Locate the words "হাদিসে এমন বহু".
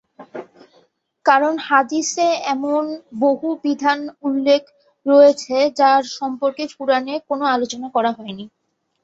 1.67-3.47